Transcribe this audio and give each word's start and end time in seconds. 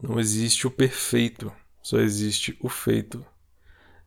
Não 0.00 0.20
existe 0.20 0.66
o 0.66 0.70
perfeito, 0.70 1.52
só 1.82 1.98
existe 1.98 2.56
o 2.62 2.68
feito. 2.68 3.24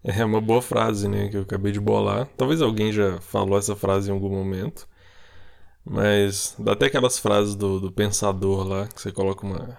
É 0.04 0.24
uma 0.26 0.42
boa 0.42 0.62
frase, 0.62 1.08
né? 1.08 1.30
Que 1.30 1.38
eu 1.38 1.42
acabei 1.42 1.72
de 1.72 1.80
bolar. 1.80 2.28
Talvez 2.38 2.62
alguém 2.62 2.92
já 2.92 3.20
falou 3.22 3.58
essa 3.58 3.76
frase 3.76 4.10
em 4.10 4.14
algum 4.14 4.30
momento. 4.30 4.88
Mas 5.86 6.56
dá 6.60 6.74
até 6.74 6.86
aquelas 6.88 7.18
frases 7.20 7.56
do, 7.56 7.80
do 7.80 7.92
pensador 7.92 8.68
lá, 8.68 8.88
que 8.88 9.02
você 9.02 9.12
coloca 9.12 9.46
uma. 9.46 9.78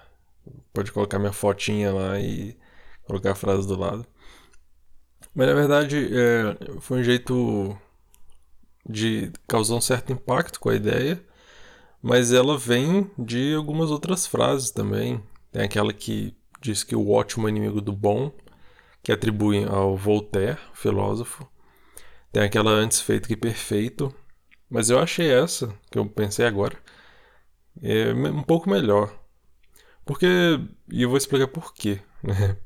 Pode 0.72 0.92
colocar 0.92 1.18
minha 1.18 1.32
fotinha 1.32 1.92
lá 1.92 2.18
e 2.20 2.56
colocar 3.04 3.32
a 3.32 3.34
frase 3.34 3.66
do 3.66 3.78
lado. 3.78 4.06
Mas 5.34 5.46
na 5.46 5.54
verdade 5.54 6.08
é, 6.12 6.80
foi 6.80 7.00
um 7.00 7.04
jeito 7.04 7.76
de 8.88 9.32
causar 9.46 9.74
um 9.76 9.80
certo 9.80 10.12
impacto 10.12 10.60
com 10.60 10.68
a 10.68 10.74
ideia, 10.74 11.22
mas 12.02 12.32
ela 12.32 12.58
vem 12.58 13.10
de 13.18 13.54
algumas 13.54 13.90
outras 13.90 14.26
frases 14.26 14.70
também. 14.70 15.22
Tem 15.52 15.62
aquela 15.62 15.92
que 15.92 16.34
diz 16.60 16.82
que 16.82 16.96
o 16.96 17.10
ótimo 17.10 17.46
é 17.46 17.50
inimigo 17.50 17.80
do 17.80 17.92
bom, 17.92 18.32
que 19.02 19.12
atribuem 19.12 19.66
ao 19.66 19.96
Voltaire, 19.96 20.58
filósofo. 20.72 21.46
Tem 22.32 22.42
aquela 22.42 22.70
antes 22.70 23.00
feito 23.00 23.28
que 23.28 23.36
perfeito, 23.36 24.14
mas 24.70 24.88
eu 24.88 24.98
achei 24.98 25.30
essa, 25.30 25.74
que 25.90 25.98
eu 25.98 26.06
pensei 26.06 26.46
agora, 26.46 26.76
é 27.82 28.12
um 28.12 28.42
pouco 28.42 28.70
melhor. 28.70 29.12
Porque, 30.04 30.26
e 30.90 31.02
eu 31.02 31.08
vou 31.08 31.18
explicar 31.18 31.48
por 31.48 31.74
quê, 31.74 32.00
né? 32.24 32.56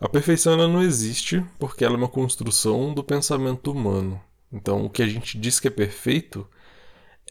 A 0.00 0.08
perfeição 0.08 0.54
ela 0.54 0.66
não 0.66 0.82
existe 0.82 1.44
porque 1.60 1.84
ela 1.84 1.94
é 1.94 1.96
uma 1.96 2.08
construção 2.08 2.92
do 2.92 3.04
pensamento 3.04 3.70
humano. 3.70 4.20
Então, 4.52 4.84
o 4.84 4.90
que 4.90 5.00
a 5.00 5.06
gente 5.06 5.38
diz 5.38 5.60
que 5.60 5.68
é 5.68 5.70
perfeito 5.70 6.44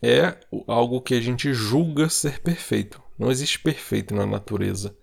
é 0.01 0.37
algo 0.65 1.01
que 1.01 1.13
a 1.13 1.19
gente 1.19 1.53
julga 1.53 2.07
ser 2.07 2.39
perfeito. 2.39 3.03
Não 3.21 3.29
existe 3.29 3.59
perfeito 3.59 4.15
na 4.15 4.25
natureza. 4.25 4.97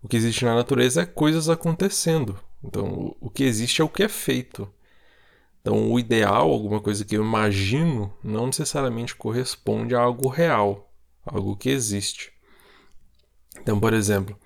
O 0.00 0.06
que 0.06 0.16
existe 0.16 0.44
na 0.44 0.54
natureza 0.54 1.02
é 1.02 1.06
coisas 1.06 1.48
acontecendo. 1.48 2.38
Então, 2.62 3.16
o 3.20 3.28
que 3.28 3.42
existe 3.42 3.82
é 3.82 3.84
o 3.84 3.88
que 3.88 4.04
é 4.04 4.08
feito. 4.08 4.72
Então, 5.60 5.90
o 5.90 5.98
ideal, 5.98 6.52
alguma 6.52 6.80
coisa 6.80 7.04
que 7.04 7.16
eu 7.16 7.24
imagino, 7.24 8.14
não 8.22 8.46
necessariamente 8.46 9.16
corresponde 9.16 9.96
a 9.96 10.00
algo 10.00 10.28
real, 10.28 10.88
algo 11.26 11.56
que 11.56 11.68
existe. 11.68 12.32
Então, 13.60 13.80
por 13.80 13.92
exemplo, 13.92 14.38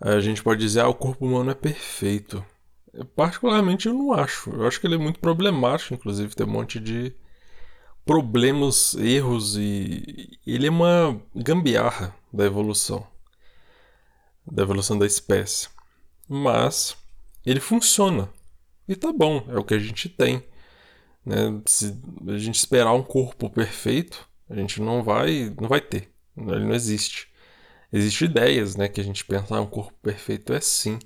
a 0.00 0.20
gente 0.20 0.40
pode 0.40 0.60
dizer, 0.60 0.82
ah, 0.82 0.88
o 0.88 0.94
corpo 0.94 1.26
humano 1.26 1.50
é 1.50 1.54
perfeito. 1.54 2.44
Eu, 2.94 3.06
particularmente, 3.06 3.88
eu 3.88 3.94
não 3.94 4.12
acho. 4.12 4.50
Eu 4.50 4.68
acho 4.68 4.80
que 4.80 4.86
ele 4.86 4.94
é 4.94 4.98
muito 4.98 5.18
problemático, 5.18 5.94
inclusive, 5.94 6.36
tem 6.36 6.46
um 6.46 6.50
monte 6.50 6.78
de 6.78 7.12
problemas, 8.04 8.94
erros 8.94 9.56
e 9.56 10.38
ele 10.46 10.66
é 10.66 10.70
uma 10.70 11.20
gambiarra 11.34 12.14
da 12.32 12.44
evolução, 12.44 13.06
da 14.46 14.62
evolução 14.62 14.98
da 14.98 15.06
espécie. 15.06 15.68
Mas 16.28 16.96
ele 17.44 17.60
funciona. 17.60 18.28
E 18.88 18.96
tá 18.96 19.12
bom, 19.12 19.44
é 19.48 19.56
o 19.56 19.64
que 19.64 19.74
a 19.74 19.78
gente 19.78 20.08
tem. 20.08 20.42
Né? 21.24 21.60
Se 21.66 21.96
a 22.26 22.38
gente 22.38 22.56
esperar 22.56 22.92
um 22.92 23.02
corpo 23.02 23.48
perfeito, 23.50 24.28
a 24.48 24.54
gente 24.56 24.80
não 24.80 25.02
vai, 25.02 25.54
não 25.60 25.68
vai 25.68 25.80
ter. 25.80 26.08
Ele 26.36 26.64
não 26.64 26.74
existe. 26.74 27.28
Existem 27.92 28.28
ideias, 28.28 28.76
né, 28.76 28.88
que 28.88 29.00
a 29.00 29.04
gente 29.04 29.24
pensa, 29.24 29.56
ah, 29.56 29.60
um 29.60 29.66
corpo 29.66 29.94
perfeito 30.02 30.52
é 30.52 30.60
sim. 30.60 30.98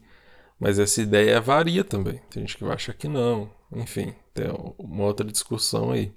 Mas 0.59 0.79
essa 0.79 1.03
ideia 1.03 1.41
varia 1.41 1.83
também. 1.83 2.21
Tem 2.31 2.43
gente 2.43 2.57
que 2.57 2.65
vai 2.65 2.75
achar 2.75 2.95
que 2.95 3.09
não. 3.09 3.51
Enfim, 3.73 4.15
tem 4.33 4.47
uma 4.79 5.05
outra 5.05 5.27
discussão 5.27 5.91
aí. 5.91 6.13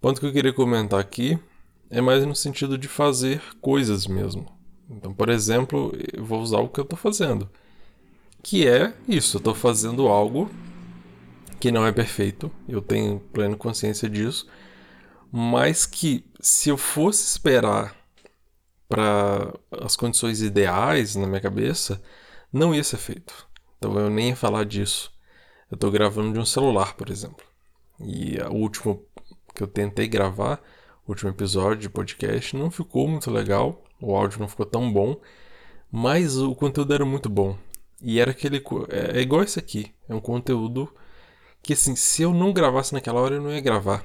Ponto 0.00 0.20
que 0.20 0.26
eu 0.26 0.32
queria 0.32 0.52
comentar 0.52 1.00
aqui 1.00 1.38
é 1.90 2.00
mais 2.00 2.24
no 2.24 2.34
sentido 2.34 2.78
de 2.78 2.88
fazer 2.88 3.42
coisas 3.60 4.06
mesmo. 4.06 4.46
Então, 4.90 5.12
por 5.12 5.28
exemplo, 5.28 5.92
eu 6.12 6.24
vou 6.24 6.40
usar 6.40 6.58
o 6.58 6.68
que 6.68 6.80
eu 6.80 6.84
estou 6.84 6.98
fazendo 6.98 7.50
que 8.42 8.66
é 8.66 8.94
isso, 9.06 9.36
eu 9.36 9.38
estou 9.38 9.54
fazendo 9.54 10.08
algo 10.08 10.50
que 11.60 11.72
não 11.72 11.86
é 11.86 11.92
perfeito, 11.92 12.50
eu 12.68 12.80
tenho 12.80 13.18
plena 13.18 13.56
consciência 13.56 14.08
disso, 14.08 14.48
mas 15.30 15.84
que 15.84 16.24
se 16.40 16.68
eu 16.68 16.76
fosse 16.76 17.24
esperar 17.24 17.96
para 18.88 19.52
as 19.70 19.96
condições 19.96 20.40
ideais 20.40 21.16
na 21.16 21.26
minha 21.26 21.40
cabeça, 21.40 22.02
não 22.52 22.74
ia 22.74 22.84
ser 22.84 22.96
feito. 22.96 23.46
Então 23.76 23.98
eu 23.98 24.08
nem 24.08 24.30
ia 24.30 24.36
falar 24.36 24.64
disso. 24.64 25.12
Eu 25.70 25.74
estou 25.74 25.90
gravando 25.90 26.32
de 26.32 26.38
um 26.38 26.46
celular, 26.46 26.94
por 26.94 27.10
exemplo. 27.10 27.44
E 28.00 28.38
o 28.50 28.54
último 28.54 29.04
que 29.58 29.62
eu 29.64 29.66
tentei 29.66 30.06
gravar, 30.06 30.62
o 31.04 31.10
último 31.10 31.30
episódio 31.30 31.82
de 31.82 31.90
podcast, 31.90 32.56
não 32.56 32.70
ficou 32.70 33.08
muito 33.08 33.28
legal, 33.28 33.82
o 34.00 34.14
áudio 34.14 34.38
não 34.38 34.46
ficou 34.46 34.64
tão 34.64 34.90
bom, 34.92 35.20
mas 35.90 36.36
o 36.36 36.54
conteúdo 36.54 36.94
era 36.94 37.04
muito 37.04 37.28
bom. 37.28 37.58
E 38.00 38.20
era 38.20 38.30
aquele. 38.30 38.62
É, 38.88 39.18
é 39.18 39.20
igual 39.20 39.42
esse 39.42 39.58
aqui. 39.58 39.92
É 40.08 40.14
um 40.14 40.20
conteúdo 40.20 40.88
que, 41.60 41.72
assim, 41.72 41.96
se 41.96 42.22
eu 42.22 42.32
não 42.32 42.52
gravasse 42.52 42.92
naquela 42.92 43.20
hora, 43.20 43.34
eu 43.34 43.42
não 43.42 43.50
ia 43.50 43.60
gravar. 43.60 44.04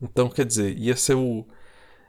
Então, 0.00 0.30
quer 0.30 0.46
dizer, 0.46 0.76
ia 0.78 0.96
ser 0.96 1.14
o. 1.14 1.46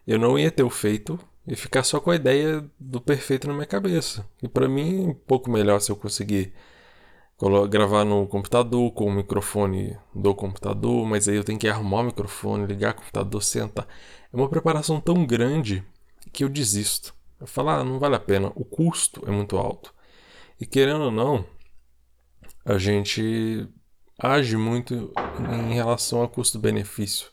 Eu 0.06 0.18
não 0.18 0.40
ia 0.40 0.50
ter 0.50 0.64
o 0.64 0.70
feito 0.70 1.20
e 1.46 1.53
ficar 1.56 1.84
só 1.84 2.00
com 2.00 2.12
a 2.12 2.16
ideia 2.16 2.64
do 2.80 3.02
perfeito 3.02 3.47
na 3.47 3.53
minha 3.53 3.66
cabeça. 3.66 4.26
E 4.42 4.47
para 4.47 4.70
mim, 4.70 5.09
um 5.09 5.14
pouco 5.14 5.52
melhor 5.52 5.81
se 5.81 5.92
eu 5.92 5.97
conseguir 5.97 6.53
gravar 7.70 8.03
no 8.03 8.25
computador 8.28 8.92
com 8.92 9.06
o 9.06 9.12
microfone 9.12 9.96
do 10.14 10.34
computador, 10.34 11.06
mas 11.06 11.28
aí 11.28 11.36
eu 11.36 11.44
tenho 11.44 11.59
que 11.59 11.68
arrumar 11.68 12.02
o 12.02 12.06
microfone, 12.06 12.66
ligar 12.66 12.94
o 12.94 12.96
computador, 12.96 13.44
sentar. 13.44 13.88
É 14.34 14.36
uma 14.36 14.50
preparação 14.50 15.00
tão 15.00 15.25
grande 15.25 15.84
que 16.34 16.44
eu 16.44 16.50
desisto. 16.50 17.14
Eu 17.40 17.46
falo, 17.46 17.70
ah, 17.70 17.84
não 17.84 18.00
vale 18.00 18.16
a 18.16 18.20
pena, 18.20 18.52
o 18.56 18.66
custo 18.66 19.24
é 19.28 19.31
muito 19.31 19.58
alto. 19.58 19.94
E 20.59 20.66
querendo 20.66 21.06
ou 21.06 21.12
não, 21.12 21.46
a 22.66 22.80
gente 22.80 23.70
age 24.18 24.58
muito 24.58 25.14
em 25.70 25.74
relação 25.74 26.24
a 26.24 26.28
custo-benefício. 26.28 27.30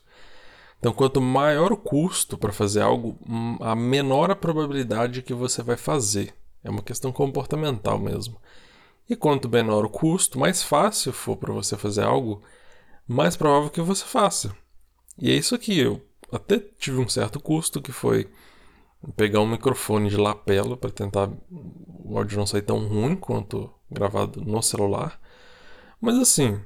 Então, 0.77 0.93
quanto 0.93 1.19
maior 1.19 1.71
o 1.71 1.77
custo 1.77 2.37
para 2.37 2.53
fazer 2.53 2.81
algo, 2.81 3.17
a 3.59 3.75
menor 3.75 4.29
a 4.29 4.35
probabilidade 4.35 5.23
que 5.23 5.33
você 5.33 5.63
vai 5.63 5.77
fazer. 5.77 6.35
É 6.63 6.69
uma 6.69 6.83
questão 6.83 7.11
comportamental 7.11 7.97
mesmo. 7.97 8.37
E 9.09 9.15
quanto 9.15 9.49
menor 9.49 9.85
o 9.85 9.89
custo, 9.89 10.39
mais 10.39 10.63
fácil 10.63 11.13
for 11.13 11.37
para 11.37 11.53
você 11.53 11.77
fazer 11.77 12.03
algo, 12.03 12.41
mais 13.07 13.35
provável 13.37 13.69
que 13.69 13.81
você 13.81 14.03
faça. 14.03 14.55
E 15.17 15.31
é 15.31 15.35
isso 15.35 15.53
aqui. 15.53 15.77
Eu 15.79 16.01
até 16.31 16.59
tive 16.59 16.99
um 16.99 17.07
certo 17.07 17.39
custo 17.39 17.81
que 17.81 17.91
foi 17.91 18.29
pegar 19.15 19.41
um 19.41 19.47
microfone 19.47 20.09
de 20.09 20.17
lapela 20.17 20.75
para 20.75 20.89
tentar 20.89 21.29
o 21.49 22.17
áudio 22.17 22.37
não 22.37 22.47
sair 22.47 22.63
tão 22.63 22.87
ruim 22.87 23.15
quanto 23.15 23.71
gravado 23.89 24.41
no 24.41 24.61
celular. 24.61 25.19
Mas 26.01 26.15
assim, 26.17 26.59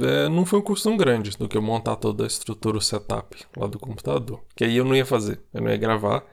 é, 0.00 0.28
não 0.28 0.44
foi 0.44 0.58
um 0.58 0.62
custo 0.62 0.88
tão 0.88 0.96
grande 0.96 1.36
do 1.36 1.48
que 1.48 1.56
eu 1.56 1.62
montar 1.62 1.96
toda 1.96 2.24
a 2.24 2.26
estrutura, 2.26 2.76
o 2.76 2.80
setup 2.80 3.46
lá 3.56 3.66
do 3.66 3.78
computador. 3.78 4.42
Que 4.54 4.64
aí 4.64 4.76
eu 4.76 4.84
não 4.84 4.94
ia 4.94 5.06
fazer, 5.06 5.40
eu 5.52 5.62
não 5.62 5.70
ia 5.70 5.76
gravar. 5.76 6.24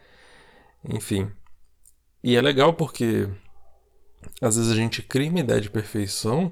Enfim. 0.84 1.32
E 2.24 2.36
é 2.36 2.42
legal 2.42 2.74
porque 2.74 3.30
às 4.42 4.56
vezes 4.56 4.72
a 4.72 4.76
gente 4.76 5.02
cria 5.02 5.30
uma 5.30 5.40
ideia 5.40 5.62
de 5.62 5.70
perfeição 5.70 6.52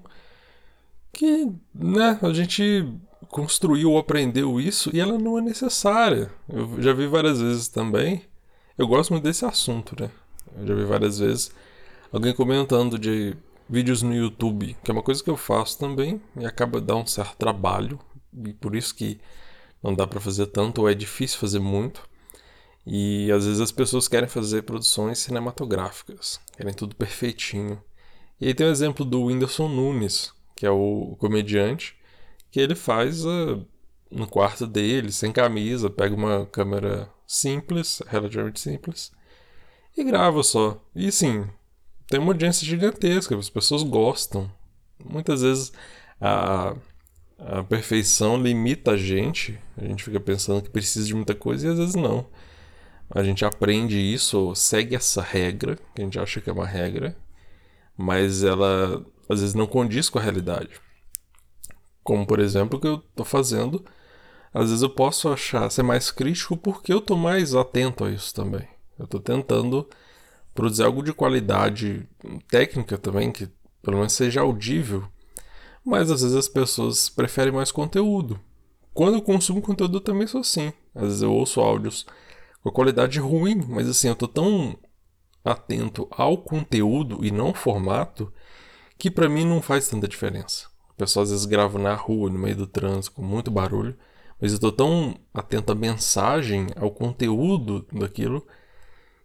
que, 1.12 1.52
né, 1.74 2.20
a 2.22 2.34
gente 2.34 2.88
construiu 3.30 3.92
ou 3.92 3.98
aprendeu 3.98 4.60
isso 4.60 4.90
e 4.94 5.00
ela 5.00 5.18
não 5.18 5.38
é 5.38 5.42
necessária. 5.42 6.32
Eu 6.48 6.82
já 6.82 6.94
vi 6.94 7.08
várias 7.08 7.42
vezes 7.42 7.68
também 7.68 8.24
eu 8.78 8.88
gosto 8.88 9.12
muito 9.12 9.24
desse 9.24 9.44
assunto, 9.44 10.00
né? 10.00 10.12
Eu 10.56 10.68
já 10.68 10.76
vi 10.76 10.86
várias 10.86 11.18
vezes 11.18 11.52
alguém 12.12 12.32
comentando 12.32 13.00
de 13.00 13.36
vídeos 13.68 14.04
no 14.04 14.14
YouTube, 14.14 14.78
que 14.84 14.92
é 14.92 14.94
uma 14.94 15.02
coisa 15.02 15.24
que 15.24 15.30
eu 15.30 15.36
faço 15.36 15.80
também 15.80 16.22
e 16.40 16.46
acaba 16.46 16.80
dando 16.80 17.02
um 17.02 17.08
certo 17.08 17.36
trabalho, 17.38 18.00
e 18.46 18.54
por 18.54 18.76
isso 18.76 18.94
que 18.94 19.20
não 19.82 19.96
dá 19.96 20.06
para 20.06 20.20
fazer 20.20 20.46
tanto 20.48 20.82
ou 20.82 20.90
é 20.90 20.94
difícil 20.94 21.40
fazer 21.40 21.60
muito. 21.60 22.08
E 22.90 23.30
às 23.34 23.46
vezes 23.46 23.60
as 23.60 23.72
pessoas 23.72 24.08
querem 24.08 24.30
fazer 24.30 24.64
produções 24.64 25.20
cinematográficas, 25.20 26.40
querem 26.56 26.74
tudo 26.74 26.96
perfeitinho. 26.96 27.84
E 28.40 28.48
aí 28.48 28.54
tem 28.54 28.66
o 28.66 28.72
exemplo 28.72 29.04
do 29.04 29.26
Whindersson 29.26 29.68
Nunes, 29.68 30.32
que 30.56 30.66
é 30.66 30.72
o 30.72 31.18
comediante, 31.20 31.98
que 32.50 32.62
ele 32.62 32.76
faz 32.76 33.26
uh, 33.26 33.66
no 34.10 34.26
quarto 34.26 34.66
dele, 34.66 35.12
sem 35.12 35.34
camisa, 35.34 35.90
pega 35.90 36.16
uma 36.16 36.46
câmera 36.46 37.10
simples, 37.28 38.02
relativamente 38.08 38.62
simples, 38.62 39.12
e 39.98 40.02
grava 40.06 40.42
só. 40.42 40.82
E 40.96 41.12
sim, 41.12 41.46
tem 42.08 42.22
uma 42.22 42.32
audiência 42.32 42.66
gigantesca, 42.66 43.36
as 43.36 43.50
pessoas 43.50 43.84
gostam. 43.84 44.50
Muitas 45.04 45.42
vezes 45.42 45.74
a, 46.22 46.74
a 47.38 47.64
perfeição 47.64 48.42
limita 48.42 48.92
a 48.92 48.98
gente, 48.98 49.60
a 49.76 49.84
gente 49.84 50.06
fica 50.06 50.22
pensando 50.22 50.62
que 50.62 50.70
precisa 50.70 51.06
de 51.06 51.14
muita 51.14 51.36
coisa 51.36 51.68
e 51.68 51.70
às 51.70 51.78
vezes 51.78 51.96
não. 51.96 52.26
A 53.10 53.24
gente 53.24 53.46
aprende 53.46 53.98
isso, 53.98 54.54
segue 54.56 54.96
essa 54.96 55.22
regra, 55.22 55.78
que 55.96 56.02
a 56.02 56.04
gente 56.04 56.20
acha 56.20 56.42
que 56.42 56.50
é 56.50 56.54
uma 56.54 56.68
regra, 56.68 57.16
mas 57.98 58.44
ela 58.44 59.06
às 59.30 59.40
vezes 59.42 59.56
não 59.56 59.68
condiz 59.68 60.10
com 60.10 60.20
a 60.20 60.22
realidade. 60.22 60.82
Como 62.04 62.26
por 62.26 62.40
exemplo 62.40 62.78
o 62.78 62.82
que 62.82 62.88
eu 62.88 62.96
estou 62.96 63.26
fazendo 63.26 63.84
às 64.54 64.70
vezes 64.70 64.82
eu 64.82 64.90
posso 64.90 65.30
achar 65.30 65.70
ser 65.70 65.84
mais 65.84 66.10
crítico 66.10 66.58
porque 66.58 66.92
eu 66.92 66.98
estou 66.98 67.18
mais 67.18 67.54
atento 67.54 68.04
a 68.04 68.10
isso 68.10 68.34
também. 68.34 68.68
Eu 68.98 69.06
estou 69.06 69.20
tentando 69.20 69.88
produzir 70.54 70.84
algo 70.84 71.04
de 71.04 71.14
qualidade 71.14 72.08
técnica 72.50 72.98
também, 72.98 73.32
que 73.32 73.48
pelo 73.84 73.98
menos 73.98 74.14
seja 74.14 74.42
audível, 74.42 75.08
mas 75.86 76.10
às 76.10 76.22
vezes 76.22 76.36
as 76.36 76.48
pessoas 76.48 77.08
preferem 77.08 77.54
mais 77.54 77.72
conteúdo. 77.72 78.40
Quando 78.94 79.16
eu 79.16 79.22
consumo 79.22 79.62
conteúdo 79.62 79.98
eu 79.98 80.02
também 80.02 80.26
sou 80.26 80.42
assim. 80.42 80.74
Às 80.96 81.04
vezes 81.04 81.22
eu 81.22 81.32
ouço 81.32 81.62
áudios 81.62 82.06
com 82.64 82.72
qualidade 82.72 83.20
ruim, 83.20 83.64
mas 83.68 83.88
assim, 83.88 84.08
eu 84.08 84.16
tô 84.16 84.28
tão 84.28 84.78
atento 85.44 86.08
ao 86.12 86.38
conteúdo 86.38 87.24
e 87.24 87.32
não 87.32 87.48
ao 87.48 87.54
formato 87.54 88.32
que 88.98 89.10
para 89.12 89.30
mim 89.30 89.46
não 89.46 89.62
faz 89.62 89.88
tanta 89.88 90.08
diferença. 90.08 90.68
O 90.90 90.96
pessoal 90.96 91.24
às 91.24 91.30
vezes 91.30 91.46
grava 91.46 91.78
na 91.78 91.94
rua, 91.94 92.30
no 92.30 92.40
meio 92.40 92.56
do 92.56 92.68
trânsito, 92.68 93.16
com 93.16 93.22
muito 93.22 93.52
barulho, 93.52 93.98
mas 94.42 94.54
eu 94.54 94.60
tô 94.60 94.72
tão 94.72 95.16
atento 95.34 95.72
à 95.72 95.76
mensagem, 95.76 96.68
ao 96.76 96.92
conteúdo 96.92 97.86
daquilo, 97.92 98.46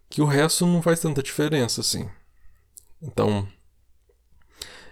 que 0.09 0.21
o 0.21 0.25
resto 0.25 0.65
não 0.65 0.81
faz 0.81 0.99
tanta 0.99 1.23
diferença 1.23 1.81
assim. 1.81 2.07
Então, 3.01 3.47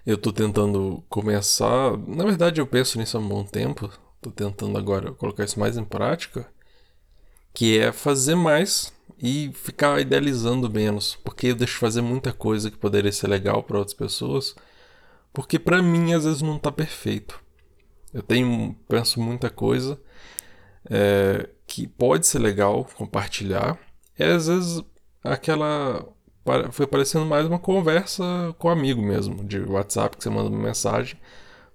eu 0.06 0.18
tô 0.18 0.34
tentando 0.34 1.04
começar. 1.08 1.96
Na 2.08 2.24
verdade, 2.24 2.60
eu 2.60 2.68
penso 2.68 2.98
nisso 2.98 3.18
há 3.18 3.20
um 3.20 3.28
bom 3.28 3.44
tempo. 3.44 3.90
Tô 4.20 4.32
tentando 4.32 4.78
agora 4.78 5.12
colocar 5.12 5.44
isso 5.44 5.60
mais 5.60 5.78
em 5.78 5.86
prática. 5.86 6.52
Que 7.54 7.80
é 7.80 7.92
fazer 7.92 8.36
mais 8.36 8.94
e 9.22 9.52
ficar 9.54 10.00
idealizando 10.00 10.70
menos. 10.70 11.18
Porque 11.24 11.48
eu 11.48 11.56
deixo 11.56 11.78
fazer 11.78 12.02
muita 12.02 12.32
coisa 12.34 12.72
que 12.72 12.78
poderia 12.78 13.12
ser 13.12 13.28
legal 13.28 13.64
para 13.64 13.78
outras 13.78 13.94
pessoas. 13.96 14.56
Porque 15.34 15.60
para 15.60 15.82
mim, 15.82 16.14
às 16.14 16.26
vezes, 16.26 16.42
não 16.42 16.58
tá 16.58 16.72
perfeito. 16.72 17.40
Eu 18.14 18.22
tenho. 18.22 18.76
Penso 18.88 19.20
muita 19.22 19.50
coisa 19.50 20.00
é, 20.90 21.50
que 21.68 21.88
pode 21.88 22.28
ser 22.28 22.40
legal 22.40 22.86
compartilhar. 22.96 23.80
E 24.18 24.24
às 24.24 24.48
vezes 24.48 24.84
aquela. 25.24 26.06
Foi 26.72 26.88
parecendo 26.88 27.26
mais 27.26 27.46
uma 27.46 27.60
conversa 27.60 28.24
com 28.58 28.68
um 28.68 28.72
amigo 28.72 29.00
mesmo, 29.00 29.44
de 29.46 29.60
WhatsApp, 29.60 30.18
que 30.18 30.24
você 30.24 30.30
manda 30.30 30.50
uma 30.50 30.58
mensagem. 30.58 31.20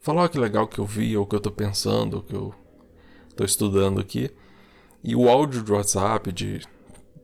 Fala, 0.01 0.25
oh, 0.25 0.29
que 0.29 0.39
legal 0.39 0.67
que 0.67 0.81
eu 0.81 0.85
vi, 0.85 1.17
ou 1.17 1.25
que 1.25 1.37
eu 1.37 1.41
tô 1.41 1.53
pensando, 1.53 2.15
ou 2.15 2.23
que 2.23 2.35
eu 2.35 2.53
tô 3.37 3.45
estudando 3.45 4.01
aqui. 4.01 4.31
E 5.07 5.15
o 5.15 5.29
áudio 5.29 5.63
de 5.63 5.73
WhatsApp, 5.73 6.33
de 6.33 6.67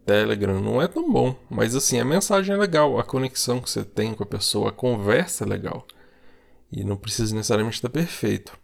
Telegram, 0.06 0.60
não 0.60 0.80
é 0.80 0.86
tão 0.86 1.10
bom. 1.12 1.36
Mas 1.50 1.74
assim, 1.74 1.98
a 1.98 2.04
mensagem 2.04 2.54
é 2.54 2.58
legal, 2.58 2.96
a 2.96 3.02
conexão 3.02 3.60
que 3.60 3.68
você 3.68 3.84
tem 3.84 4.14
com 4.14 4.22
a 4.22 4.26
pessoa, 4.26 4.68
a 4.68 4.72
conversa 4.72 5.42
é 5.44 5.48
legal. 5.48 5.84
E 6.70 6.84
não 6.84 6.96
precisa 6.96 7.34
necessariamente 7.34 7.76
estar 7.76 7.90
perfeito. 7.90 8.56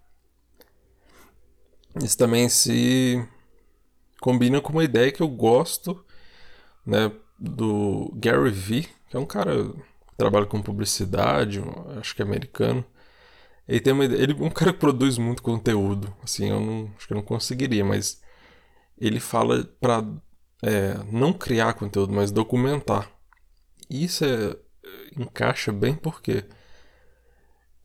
Isso 2.00 2.16
também 2.16 2.48
se 2.48 3.26
combina 4.20 4.60
com 4.60 4.72
uma 4.72 4.84
ideia 4.84 5.10
que 5.10 5.20
eu 5.20 5.28
gosto, 5.28 6.04
né? 6.86 7.10
do 7.38 8.12
Gary 8.16 8.50
Vee, 8.50 8.88
que 9.08 9.16
é 9.16 9.20
um 9.20 9.26
cara 9.26 9.64
que 9.64 10.16
trabalha 10.16 10.46
com 10.46 10.60
publicidade, 10.60 11.62
acho 11.98 12.14
que 12.14 12.22
é 12.22 12.24
americano. 12.24 12.84
Ele 13.66 13.80
tem 13.80 13.92
uma 13.92 14.04
ele 14.04 14.32
é 14.32 14.44
um 14.44 14.50
cara 14.50 14.72
que 14.72 14.78
produz 14.78 15.18
muito 15.18 15.42
conteúdo, 15.42 16.14
assim, 16.22 16.50
eu 16.50 16.60
não 16.60 16.90
acho 16.96 17.06
que 17.06 17.12
eu 17.12 17.16
não 17.16 17.22
conseguiria, 17.22 17.84
mas 17.84 18.20
ele 19.00 19.20
fala 19.20 19.64
para 19.80 20.04
é, 20.62 20.94
não 21.10 21.32
criar 21.32 21.74
conteúdo, 21.74 22.12
mas 22.12 22.30
documentar. 22.30 23.10
E 23.88 24.04
isso 24.04 24.24
é, 24.24 24.56
encaixa 25.16 25.72
bem 25.72 25.94
porque 25.94 26.44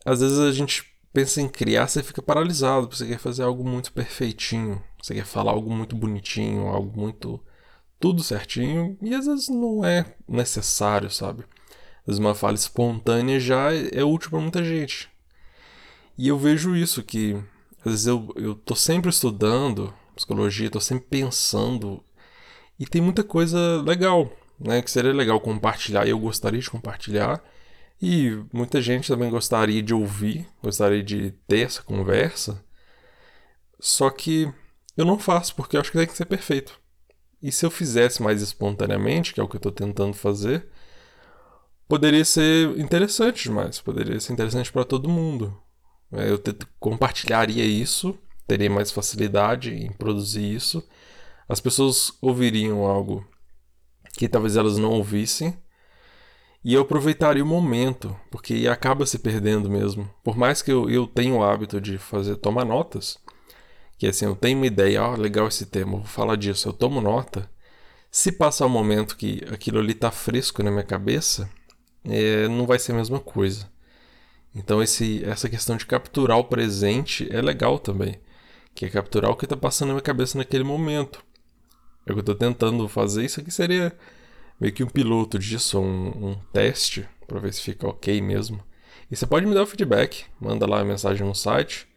às 0.06 0.20
vezes 0.20 0.40
a 0.40 0.52
gente 0.52 0.84
pensa 1.14 1.42
em 1.42 1.48
criar, 1.48 1.88
você 1.88 2.02
fica 2.04 2.22
paralisado, 2.22 2.94
você 2.94 3.06
quer 3.06 3.20
fazer 3.20 3.44
algo 3.44 3.64
muito 3.64 3.94
perfeitinho, 3.94 4.84
você 5.02 5.14
quer 5.14 5.26
falar 5.26 5.52
algo 5.52 5.72
muito 5.72 5.96
bonitinho, 5.96 6.68
algo 6.68 7.00
muito 7.00 7.40
tudo 8.00 8.24
certinho 8.24 8.98
e 9.02 9.14
às 9.14 9.26
vezes 9.28 9.48
não 9.48 9.86
é 9.86 10.16
necessário, 10.28 11.10
sabe? 11.10 11.44
Às 12.02 12.08
vezes 12.08 12.20
uma 12.20 12.36
fala 12.36 12.56
espontânea 12.56 13.40
já 13.40 13.72
é 13.74 14.04
útil 14.04 14.32
para 14.32 14.40
muita 14.40 14.64
gente. 14.64 15.10
E 16.18 16.28
eu 16.28 16.38
vejo 16.38 16.76
isso 16.76 17.02
que 17.04 17.36
às 17.86 17.92
vezes 17.92 18.08
eu, 18.08 18.34
eu 18.36 18.56
tô 18.56 18.76
sempre 18.76 19.10
estudando 19.10 19.94
psicologia, 20.16 20.70
tô 20.70 20.80
sempre 20.80 21.08
pensando 21.10 22.04
e 22.80 22.86
tem 22.86 23.02
muita 23.02 23.24
coisa 23.24 23.82
legal, 23.82 24.32
né, 24.60 24.82
que 24.82 24.92
seria 24.92 25.14
legal 25.14 25.40
compartilhar 25.40 26.06
e 26.06 26.10
eu 26.10 26.20
gostaria 26.20 26.60
de 26.60 26.70
compartilhar. 26.70 27.44
E 28.02 28.44
muita 28.52 28.82
gente 28.82 29.08
também 29.08 29.30
gostaria 29.30 29.82
de 29.82 29.94
ouvir, 29.94 30.48
gostaria 30.62 31.02
de 31.02 31.32
ter 31.48 31.62
essa 31.62 31.82
conversa. 31.82 32.64
Só 33.80 34.10
que 34.10 34.52
eu 34.98 35.06
não 35.06 35.18
faço 35.18 35.56
porque 35.56 35.78
eu 35.78 35.82
acho 35.82 35.92
que 35.92 35.98
tem 35.98 36.08
que 36.08 36.18
ser 36.18 36.26
perfeito. 36.26 36.80
E 37.42 37.52
se 37.52 37.66
eu 37.66 37.72
fizesse 37.72 38.22
mais 38.22 38.42
espontaneamente, 38.42 39.34
que 39.34 39.40
é 39.40 39.44
o 39.44 39.48
que 39.48 39.56
eu 39.56 39.60
estou 39.60 39.72
tentando 39.72 40.14
fazer, 40.14 40.68
poderia 41.88 42.26
ser 42.26 42.78
interessante 42.80 43.44
demais, 43.44 43.80
poderia 43.80 44.20
ser 44.20 44.34
interessante 44.34 44.72
para 44.72 44.84
todo 44.84 45.10
mundo. 45.10 45.58
É, 46.12 46.30
eu 46.30 46.42
compartilharia 46.80 47.66
isso, 47.66 48.18
teria 48.48 48.70
mais 48.70 48.92
facilidade 48.92 49.74
em 49.74 49.92
produzir 49.92 50.54
isso. 50.54 50.84
As 51.48 51.60
pessoas 51.60 52.14
ouviriam 52.22 52.86
algo 52.86 53.26
que 54.14 54.28
talvez 54.28 54.56
elas 54.56 54.78
não 54.78 54.92
ouvissem. 54.92 55.58
E 56.64 56.74
eu 56.74 56.82
aproveitaria 56.82 57.44
o 57.44 57.48
momento, 57.48 58.16
porque 58.32 58.68
acaba 58.68 59.06
se 59.06 59.20
perdendo 59.20 59.70
mesmo. 59.70 60.10
Por 60.24 60.38
mais 60.38 60.62
que 60.62 60.72
eu, 60.72 60.90
eu 60.90 61.06
tenha 61.06 61.34
o 61.34 61.44
hábito 61.44 61.82
de 61.82 61.98
fazer 61.98 62.38
tomar 62.38 62.64
notas, 62.64 63.18
que 63.98 64.08
assim, 64.08 64.26
eu 64.26 64.36
tenho 64.36 64.58
uma 64.58 64.68
ideia, 64.68 65.04
ó, 65.04 65.14
oh, 65.14 65.18
legal 65.18 65.48
esse 65.48 65.66
tema, 65.66 65.98
vou 65.98 66.06
falar 66.06 66.38
disso, 66.38 66.70
eu 66.70 66.74
tomo 66.74 67.02
nota. 67.02 67.50
Se 68.10 68.32
passar 68.32 68.66
um 68.68 68.70
momento 68.70 69.18
que 69.18 69.44
aquilo 69.52 69.80
ali 69.80 69.94
tá 69.94 70.10
fresco 70.10 70.64
na 70.64 70.72
minha 70.72 70.84
cabeça, 70.84 71.50
é, 72.06 72.48
não 72.48 72.66
vai 72.66 72.80
ser 72.80 72.94
a 72.94 72.96
mesma 72.96 73.20
coisa. 73.20 73.70
Então 74.56 74.82
esse, 74.82 75.24
essa 75.26 75.50
questão 75.50 75.76
de 75.76 75.86
capturar 75.86 76.38
o 76.38 76.44
presente 76.46 77.28
é 77.32 77.42
legal 77.42 77.80
também. 77.80 78.20
Que 78.74 78.86
é 78.86 78.90
capturar 78.90 79.32
o 79.32 79.36
que 79.36 79.46
está 79.46 79.56
passando 79.56 79.90
na 79.90 79.94
minha 79.96 80.04
cabeça 80.04 80.38
naquele 80.38 80.64
momento. 80.64 81.24
É 82.06 82.12
o 82.12 82.16
que 82.16 82.20
eu 82.20 82.22
estou 82.22 82.36
tentando 82.36 82.88
fazer. 82.88 83.24
Isso 83.24 83.40
aqui 83.40 83.52
seria 83.52 83.96
meio 84.60 84.74
que 84.74 84.84
um 84.84 84.88
piloto 84.88 85.38
disso, 85.38 85.80
um, 85.80 86.30
um 86.30 86.36
teste, 86.52 87.08
para 87.28 87.40
ver 87.40 87.54
se 87.54 87.62
fica 87.62 87.88
ok 87.88 88.22
mesmo. 88.22 88.64
E 89.12 89.16
você 89.16 89.26
pode 89.26 89.46
me 89.46 89.54
dar 89.54 89.64
o 89.64 89.68
feedback, 89.68 90.26
manda 90.40 90.66
lá 90.66 90.80
a 90.80 90.86
mensagem 90.86 91.26
no 91.26 91.36
site 91.36 91.88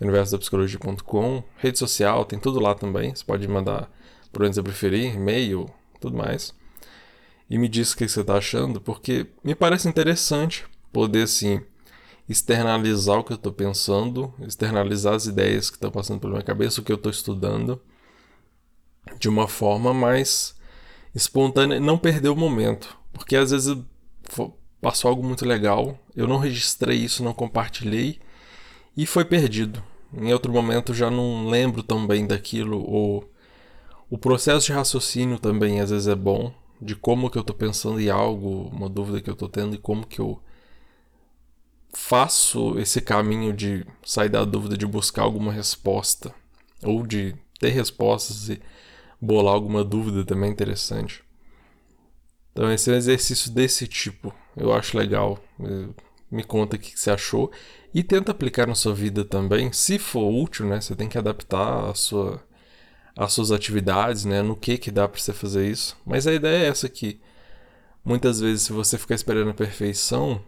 universodapsicologia.com, 0.00 1.44
rede 1.56 1.78
social, 1.78 2.24
tem 2.24 2.38
tudo 2.38 2.58
lá 2.58 2.74
também. 2.74 3.14
Você 3.14 3.24
pode 3.24 3.46
mandar 3.46 3.90
por 4.32 4.44
onde 4.44 4.54
você 4.54 4.62
preferir, 4.62 5.14
e-mail, 5.14 5.70
tudo 6.00 6.16
mais. 6.16 6.54
E 7.48 7.58
me 7.58 7.68
diz 7.68 7.92
o 7.92 7.96
que 7.96 8.08
você 8.08 8.20
está 8.20 8.36
achando, 8.36 8.80
porque 8.80 9.26
me 9.44 9.54
parece 9.54 9.88
interessante 9.88 10.64
poder, 10.92 11.24
assim, 11.24 11.60
externalizar 12.30 13.18
o 13.18 13.24
que 13.24 13.32
eu 13.32 13.36
estou 13.36 13.52
pensando, 13.52 14.32
externalizar 14.46 15.14
as 15.14 15.26
ideias 15.26 15.68
que 15.68 15.76
estão 15.76 15.90
passando 15.90 16.20
pela 16.20 16.34
minha 16.34 16.44
cabeça, 16.44 16.80
o 16.80 16.84
que 16.84 16.92
eu 16.92 16.96
estou 16.96 17.10
estudando, 17.10 17.82
de 19.18 19.28
uma 19.28 19.48
forma 19.48 19.92
mais 19.92 20.54
espontânea, 21.12 21.80
não 21.80 21.98
perder 21.98 22.28
o 22.28 22.36
momento. 22.36 22.96
Porque 23.12 23.34
às 23.34 23.50
vezes 23.50 23.76
passou 24.80 25.08
algo 25.08 25.24
muito 25.24 25.44
legal, 25.44 25.98
eu 26.14 26.28
não 26.28 26.38
registrei 26.38 26.98
isso, 26.98 27.24
não 27.24 27.34
compartilhei 27.34 28.20
e 28.96 29.06
foi 29.06 29.24
perdido. 29.24 29.82
Em 30.16 30.32
outro 30.32 30.52
momento 30.52 30.94
já 30.94 31.10
não 31.10 31.48
lembro 31.48 31.82
tão 31.82 32.06
bem 32.06 32.28
daquilo, 32.28 32.80
ou 32.88 33.28
o 34.08 34.16
processo 34.16 34.66
de 34.66 34.72
raciocínio 34.72 35.36
também 35.40 35.80
às 35.80 35.90
vezes 35.90 36.06
é 36.06 36.14
bom, 36.14 36.54
de 36.80 36.94
como 36.94 37.28
que 37.28 37.38
eu 37.38 37.42
estou 37.42 37.56
pensando 37.56 38.00
em 38.00 38.08
algo, 38.08 38.70
uma 38.72 38.88
dúvida 38.88 39.20
que 39.20 39.28
eu 39.28 39.34
estou 39.34 39.48
tendo 39.48 39.74
e 39.74 39.78
como 39.78 40.06
que 40.06 40.20
eu 40.20 40.40
faço 41.92 42.78
esse 42.78 43.00
caminho 43.00 43.52
de 43.52 43.86
sair 44.04 44.28
da 44.28 44.44
dúvida 44.44 44.76
de 44.76 44.86
buscar 44.86 45.22
alguma 45.22 45.52
resposta 45.52 46.34
ou 46.82 47.06
de 47.06 47.34
ter 47.58 47.70
respostas 47.70 48.48
e 48.48 48.60
bolar 49.20 49.54
alguma 49.54 49.84
dúvida 49.84 50.24
também 50.24 50.50
é 50.50 50.52
interessante. 50.52 51.22
Então 52.52 52.70
esse 52.72 52.90
é 52.90 52.94
um 52.94 52.96
exercício 52.96 53.50
desse 53.50 53.86
tipo, 53.86 54.34
eu 54.56 54.72
acho 54.72 54.96
legal. 54.96 55.38
Me 56.30 56.44
conta 56.44 56.76
o 56.76 56.78
que 56.78 56.98
você 56.98 57.10
achou 57.10 57.50
e 57.92 58.02
tenta 58.02 58.30
aplicar 58.30 58.66
na 58.66 58.74
sua 58.74 58.94
vida 58.94 59.24
também. 59.24 59.72
Se 59.72 59.98
for 59.98 60.30
útil, 60.30 60.66
né? 60.66 60.80
Você 60.80 60.94
tem 60.94 61.08
que 61.08 61.18
adaptar 61.18 61.90
a 61.90 61.94
sua, 61.94 62.40
as 63.16 63.32
suas 63.32 63.50
atividades, 63.50 64.24
né? 64.24 64.40
No 64.40 64.56
que 64.56 64.78
que 64.78 64.90
dá 64.92 65.08
para 65.08 65.20
você 65.20 65.32
fazer 65.32 65.68
isso. 65.68 65.96
Mas 66.06 66.26
a 66.26 66.32
ideia 66.32 66.66
é 66.66 66.68
essa 66.68 66.86
aqui. 66.86 67.20
Muitas 68.04 68.40
vezes, 68.40 68.62
se 68.62 68.72
você 68.72 68.96
ficar 68.96 69.14
esperando 69.16 69.50
a 69.50 69.54
perfeição, 69.54 70.40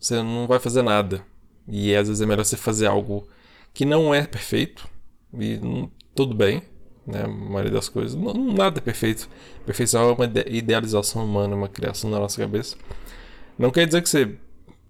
você 0.00 0.22
não 0.22 0.46
vai 0.46 0.58
fazer 0.58 0.82
nada. 0.82 1.24
E 1.68 1.94
às 1.94 2.08
vezes 2.08 2.20
é 2.22 2.26
melhor 2.26 2.44
você 2.44 2.56
fazer 2.56 2.86
algo 2.86 3.28
que 3.74 3.84
não 3.84 4.14
é 4.14 4.26
perfeito. 4.26 4.88
E 5.32 5.58
não, 5.58 5.90
tudo 6.14 6.34
bem, 6.34 6.62
né? 7.06 7.24
A 7.24 7.28
maioria 7.28 7.70
das 7.70 7.88
coisas. 7.88 8.14
Não, 8.14 8.34
nada 8.34 8.78
é 8.78 8.80
perfeito. 8.80 9.28
Perfeição 9.64 10.08
é 10.08 10.12
uma 10.12 10.24
idealização 10.46 11.24
humana, 11.24 11.54
uma 11.54 11.68
criação 11.68 12.10
da 12.10 12.18
nossa 12.18 12.40
cabeça. 12.40 12.76
Não 13.58 13.70
quer 13.70 13.86
dizer 13.86 14.02
que 14.02 14.08
você 14.08 14.36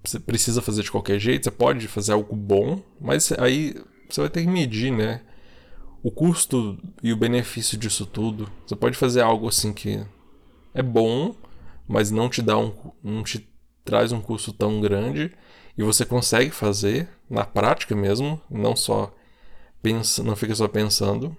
você 0.03 0.19
precisa 0.19 0.63
fazer 0.63 0.83
de 0.83 0.91
qualquer 0.91 1.19
jeito, 1.19 1.45
você 1.45 1.51
pode 1.51 1.87
fazer 1.87 2.13
algo 2.13 2.35
bom, 2.35 2.83
mas 3.01 3.31
aí 3.33 3.75
você 4.09 4.23
vai 4.23 4.31
ter 4.31 4.43
que 4.43 4.49
medir, 4.49 4.91
né? 4.91 5.21
O 6.03 6.11
custo 6.11 6.79
e 7.03 7.13
o 7.13 7.17
benefício 7.17 7.77
disso 7.77 8.07
tudo. 8.07 8.51
Você 8.67 8.75
pode 8.75 8.97
fazer 8.97 9.21
algo 9.21 9.47
assim 9.47 9.73
que 9.73 10.03
é 10.73 10.83
bom, 10.83 11.35
mas 11.87 12.11
não 12.11 12.29
te 12.31 12.41
dá 12.41 12.57
um, 12.57 12.73
não 13.03 13.23
te 13.23 13.50
traz 13.85 14.13
um 14.13 14.21
custo 14.21 14.53
tão 14.53 14.81
grande 14.81 15.33
e 15.77 15.83
você 15.83 16.05
consegue 16.05 16.51
fazer 16.51 17.09
na 17.29 17.45
prática 17.45 17.95
mesmo, 17.95 18.41
não 18.51 18.77
só 18.77 19.15
pensa, 19.83 20.23
não 20.23 20.37
fica 20.37 20.55
só 20.55 20.69
pensando. 20.69 21.37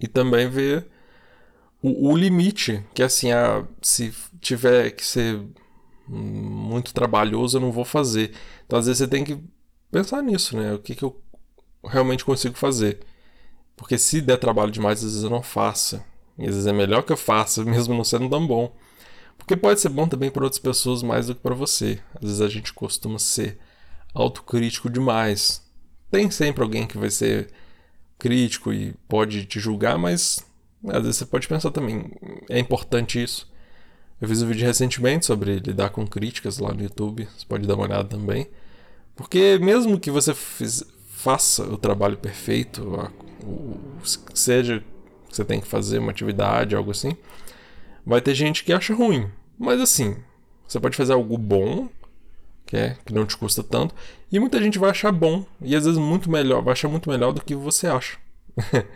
E 0.00 0.08
também 0.08 0.48
ver 0.48 0.86
o, 1.82 2.10
o 2.10 2.16
limite, 2.16 2.84
que 2.94 3.02
assim, 3.02 3.32
ah, 3.32 3.66
se 3.80 4.12
tiver 4.40 4.90
que 4.92 5.04
ser 5.04 5.40
muito 6.08 6.92
trabalhoso, 6.92 7.56
eu 7.56 7.60
não 7.60 7.72
vou 7.72 7.84
fazer. 7.84 8.32
Então 8.66 8.78
às 8.78 8.86
vezes 8.86 8.98
você 8.98 9.08
tem 9.08 9.24
que 9.24 9.38
pensar 9.90 10.22
nisso, 10.22 10.56
né? 10.56 10.72
O 10.74 10.78
que, 10.78 10.94
que 10.94 11.04
eu 11.04 11.20
realmente 11.84 12.24
consigo 12.24 12.56
fazer. 12.56 13.00
Porque 13.76 13.98
se 13.98 14.20
der 14.20 14.38
trabalho 14.38 14.70
demais, 14.70 14.98
às 14.98 15.04
vezes 15.04 15.22
eu 15.22 15.30
não 15.30 15.42
faço. 15.42 16.02
E 16.38 16.42
às 16.42 16.54
vezes 16.54 16.66
é 16.66 16.72
melhor 16.72 17.02
que 17.02 17.12
eu 17.12 17.16
faça, 17.16 17.64
mesmo 17.64 17.94
não 17.94 18.04
sendo 18.04 18.28
tão 18.28 18.46
bom. 18.46 18.74
Porque 19.42 19.56
pode 19.56 19.80
ser 19.80 19.88
bom 19.88 20.06
também 20.06 20.30
para 20.30 20.44
outras 20.44 20.60
pessoas 20.60 21.02
mais 21.02 21.26
do 21.26 21.34
que 21.34 21.40
para 21.40 21.54
você. 21.54 21.98
Às 22.14 22.22
vezes 22.22 22.40
a 22.40 22.48
gente 22.48 22.72
costuma 22.72 23.18
ser 23.18 23.58
autocrítico 24.14 24.88
demais. 24.88 25.62
Tem 26.12 26.30
sempre 26.30 26.62
alguém 26.62 26.86
que 26.86 26.96
vai 26.96 27.10
ser 27.10 27.50
crítico 28.18 28.72
e 28.72 28.94
pode 29.08 29.44
te 29.46 29.58
julgar, 29.58 29.98
mas 29.98 30.46
às 30.86 31.02
vezes 31.02 31.16
você 31.16 31.26
pode 31.26 31.48
pensar 31.48 31.72
também, 31.72 32.08
é 32.48 32.58
importante 32.58 33.20
isso. 33.20 33.50
Eu 34.20 34.28
fiz 34.28 34.40
um 34.42 34.46
vídeo 34.46 34.64
recentemente 34.64 35.26
sobre 35.26 35.56
lidar 35.58 35.90
com 35.90 36.06
críticas 36.06 36.58
lá 36.58 36.72
no 36.72 36.82
YouTube, 36.82 37.28
você 37.36 37.44
pode 37.44 37.66
dar 37.66 37.74
uma 37.74 37.82
olhada 37.82 38.04
também. 38.04 38.46
Porque 39.16 39.58
mesmo 39.58 39.98
que 39.98 40.10
você 40.10 40.32
fiz, 40.34 40.84
faça 41.08 41.64
o 41.64 41.76
trabalho 41.76 42.16
perfeito, 42.16 43.10
seja 44.32 44.84
que 45.28 45.36
você 45.36 45.44
tem 45.44 45.60
que 45.60 45.66
fazer 45.66 45.98
uma 45.98 46.12
atividade, 46.12 46.76
algo 46.76 46.92
assim, 46.92 47.16
vai 48.04 48.20
ter 48.20 48.34
gente 48.34 48.64
que 48.64 48.72
acha 48.72 48.94
ruim. 48.94 49.30
Mas 49.58 49.80
assim, 49.80 50.16
você 50.66 50.80
pode 50.80 50.96
fazer 50.96 51.12
algo 51.12 51.36
bom, 51.36 51.88
que 52.66 52.76
é 52.76 52.96
que 53.04 53.14
não 53.14 53.26
te 53.26 53.36
custa 53.36 53.62
tanto, 53.62 53.94
e 54.30 54.38
muita 54.38 54.60
gente 54.60 54.78
vai 54.78 54.90
achar 54.90 55.12
bom, 55.12 55.44
e 55.60 55.76
às 55.76 55.84
vezes 55.84 55.98
muito 55.98 56.30
melhor, 56.30 56.62
vai 56.62 56.72
achar 56.72 56.88
muito 56.88 57.10
melhor 57.10 57.32
do 57.32 57.44
que 57.44 57.54
você 57.54 57.86
acha. 57.86 58.18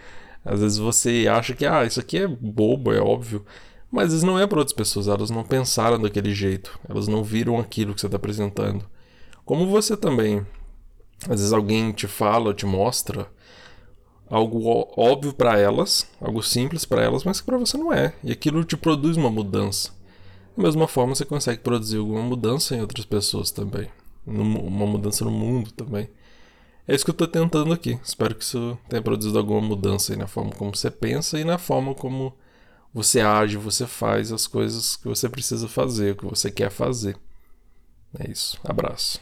às 0.44 0.60
vezes 0.60 0.78
você 0.78 1.26
acha 1.30 1.54
que 1.54 1.66
ah, 1.66 1.84
isso 1.84 2.00
aqui 2.00 2.18
é 2.18 2.26
bobo, 2.26 2.92
é 2.92 3.00
óbvio, 3.00 3.44
mas 3.90 4.06
às 4.06 4.10
vezes 4.12 4.24
não 4.24 4.38
é 4.38 4.46
para 4.46 4.58
outras 4.58 4.76
pessoas, 4.76 5.08
elas 5.08 5.30
não 5.30 5.44
pensaram 5.44 6.00
daquele 6.00 6.34
jeito, 6.34 6.78
elas 6.88 7.06
não 7.06 7.22
viram 7.22 7.58
aquilo 7.58 7.94
que 7.94 8.00
você 8.00 8.06
está 8.06 8.16
apresentando. 8.16 8.84
Como 9.44 9.66
você 9.66 9.96
também. 9.96 10.44
Às 11.22 11.40
vezes 11.40 11.52
alguém 11.52 11.92
te 11.92 12.06
fala, 12.06 12.52
te 12.52 12.66
mostra 12.66 13.28
algo 14.28 14.88
óbvio 14.96 15.32
para 15.32 15.58
elas, 15.58 16.06
algo 16.20 16.42
simples 16.42 16.84
para 16.84 17.02
elas, 17.02 17.24
mas 17.24 17.40
que 17.40 17.46
para 17.46 17.58
você 17.58 17.76
não 17.76 17.92
é. 17.92 18.14
E 18.22 18.32
aquilo 18.32 18.64
te 18.64 18.76
produz 18.76 19.16
uma 19.16 19.30
mudança. 19.30 19.90
Da 20.56 20.62
mesma 20.62 20.88
forma, 20.88 21.14
você 21.14 21.24
consegue 21.24 21.62
produzir 21.62 21.98
alguma 21.98 22.22
mudança 22.22 22.74
em 22.74 22.80
outras 22.80 23.04
pessoas 23.04 23.50
também. 23.50 23.88
Uma 24.26 24.86
mudança 24.86 25.24
no 25.24 25.30
mundo 25.30 25.70
também. 25.70 26.08
É 26.88 26.94
isso 26.94 27.04
que 27.04 27.10
eu 27.10 27.12
estou 27.12 27.28
tentando 27.28 27.72
aqui. 27.72 27.98
Espero 28.02 28.34
que 28.34 28.44
isso 28.44 28.78
tenha 28.88 29.02
produzido 29.02 29.38
alguma 29.38 29.60
mudança 29.60 30.16
na 30.16 30.26
forma 30.26 30.50
como 30.52 30.74
você 30.74 30.90
pensa 30.90 31.38
e 31.38 31.44
na 31.44 31.58
forma 31.58 31.94
como 31.94 32.32
você 32.94 33.20
age, 33.20 33.56
você 33.56 33.86
faz 33.86 34.32
as 34.32 34.46
coisas 34.46 34.96
que 34.96 35.06
você 35.06 35.28
precisa 35.28 35.68
fazer, 35.68 36.12
o 36.12 36.16
que 36.16 36.24
você 36.24 36.50
quer 36.50 36.70
fazer. 36.70 37.16
É 38.18 38.30
isso. 38.30 38.58
Abraço. 38.64 39.20